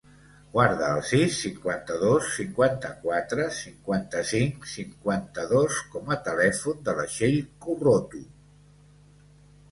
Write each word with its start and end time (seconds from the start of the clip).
Guarda 0.53 0.85
el 0.91 1.01
sis, 1.07 1.33
cinquanta-dos, 1.43 2.29
cinquanta-quatre, 2.37 3.45
cinquanta-cinc, 3.57 4.65
cinquanta-dos 4.71 5.77
com 5.97 6.09
a 6.15 6.17
telèfon 6.29 6.81
de 6.89 6.95
la 7.01 7.05
Txell 7.11 7.37
Corroto. 7.67 8.23